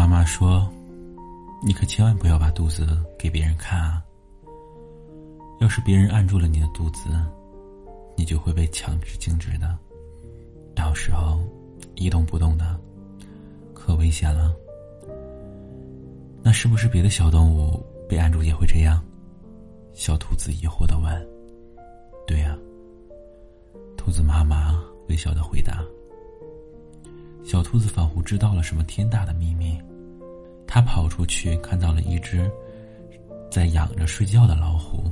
[0.00, 0.66] 妈妈说
[1.62, 4.02] ：“你可千万不要把肚子给别人看啊！
[5.60, 7.10] 要是别人按住了你的肚子，
[8.16, 9.76] 你就会被强制静止的，
[10.74, 11.38] 到时候
[11.96, 12.80] 一动不动的，
[13.74, 14.56] 可危险了。
[16.42, 17.78] 那是不是别的小动物
[18.08, 19.04] 被按住也会这样？”
[19.92, 21.28] 小兔子疑惑的问。
[22.26, 22.56] “对呀。”
[23.98, 25.84] 兔子妈妈微笑的回答。
[27.44, 29.78] 小兔子仿佛知道了什么天大的秘密，
[30.72, 32.48] 他跑出去看到了一只
[33.50, 35.10] 在仰着睡觉的老虎，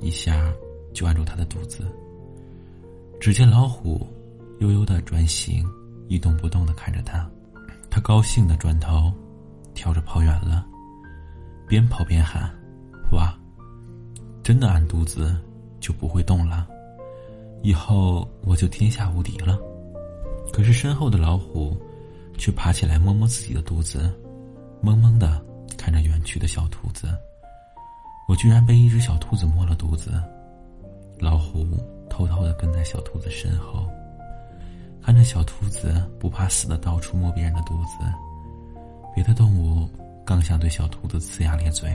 [0.00, 0.54] 一下
[0.92, 1.84] 就按住它的肚子。
[3.20, 4.06] 只见老虎
[4.60, 5.66] 悠悠的转形，
[6.06, 7.28] 一动不动的看着他。
[7.90, 9.12] 他高兴的转头，
[9.74, 10.64] 跳着跑远了，
[11.66, 12.48] 边跑边喊
[13.10, 13.36] ：“哇，
[14.44, 15.36] 真的按肚子
[15.80, 16.68] 就不会动了，
[17.64, 19.58] 以后我就天下无敌了。”
[20.52, 21.76] 可是身后的老虎，
[22.38, 24.12] 却爬起来摸摸自己的肚子，
[24.84, 25.42] 懵懵的
[25.78, 27.08] 看着远去的小兔子。
[28.28, 30.22] 我居然被一只小兔子摸了肚子。
[31.18, 31.66] 老虎
[32.10, 33.88] 偷偷的跟在小兔子身后，
[35.02, 38.04] 看着小兔子不怕死的到处摸别人的肚子。
[39.14, 39.88] 别的动物
[40.24, 41.90] 刚想对小兔子呲牙咧嘴，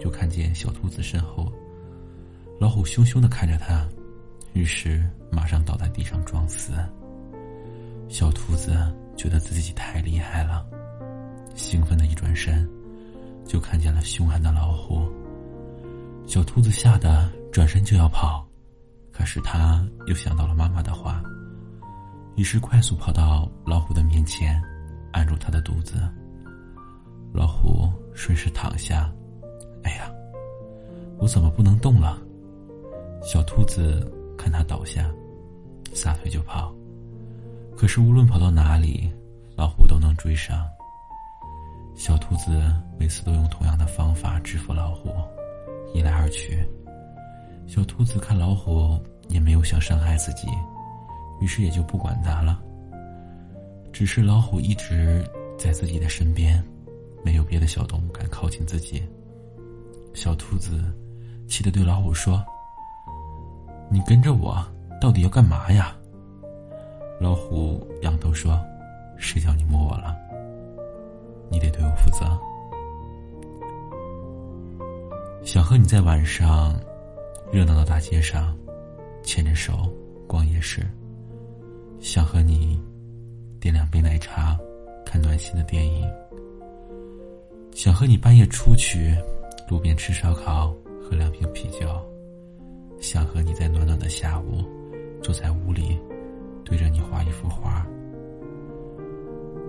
[0.00, 1.52] 就看见小兔子身后，
[2.58, 3.86] 老虎凶凶的看着它，
[4.54, 6.72] 于是马上倒在地上装死。
[8.08, 8.72] 小兔子
[9.16, 10.64] 觉得自己太厉害了，
[11.58, 12.66] 兴奋的一转身，
[13.44, 15.06] 就看见了凶悍的老虎。
[16.24, 18.46] 小兔子吓得转身就要跑，
[19.10, 21.20] 可是他又想到了妈妈的话，
[22.36, 24.62] 于是快速跑到老虎的面前，
[25.12, 25.96] 按住它的肚子。
[27.32, 29.12] 老虎顺势躺下，
[29.82, 30.10] 哎呀，
[31.18, 32.22] 我怎么不能动了？
[33.20, 35.10] 小兔子看它倒下，
[35.92, 36.72] 撒腿就跑。
[37.76, 39.12] 可是无论跑到哪里，
[39.56, 40.64] 老虎都能追上。
[41.98, 42.62] 小兔子
[42.96, 45.10] 每次都用同样的方法制服老虎，
[45.92, 46.64] 一来二去，
[47.66, 50.46] 小兔子看老虎也没有想伤害自己，
[51.40, 52.62] 于是也就不管它了。
[53.92, 56.62] 只是老虎一直在自己的身边，
[57.24, 59.02] 没有别的小动物敢靠近自己。
[60.14, 60.80] 小兔子
[61.48, 62.40] 气得对老虎说
[63.90, 64.64] ：“你跟着我，
[65.00, 65.96] 到底要干嘛呀？”
[67.20, 68.56] 老虎仰头说
[69.18, 70.16] ：“谁叫你摸我了？
[75.42, 76.78] 想和你在晚上
[77.50, 78.56] 热闹的大街上
[79.22, 79.88] 牵着手
[80.26, 80.82] 逛夜市，
[82.00, 82.78] 想和你
[83.58, 84.58] 点两杯奶茶
[85.06, 86.06] 看暖心的电影，
[87.72, 89.16] 想和你半夜出去
[89.68, 91.88] 路边吃烧烤喝两瓶啤酒，
[93.00, 94.62] 想和你在暖暖的下午
[95.22, 95.98] 坐在屋里。”
[96.64, 97.86] 对着你画一幅画，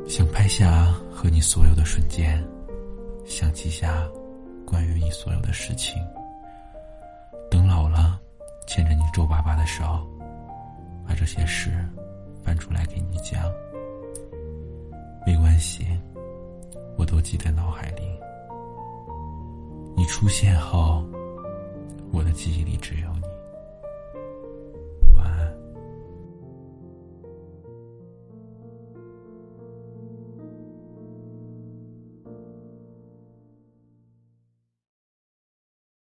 [0.05, 2.45] 想拍下和你所有的瞬间，
[3.23, 4.05] 想记下
[4.69, 6.01] 关于你所有的事情。
[7.49, 8.19] 等老了，
[8.67, 10.07] 牵着你皱巴巴的手，
[11.07, 11.71] 把这些事
[12.43, 13.41] 翻出来给你讲。
[15.25, 15.85] 没关系，
[16.97, 18.03] 我都记在脑海里。
[19.95, 21.03] 你出现后，
[22.11, 23.27] 我的记忆里只有你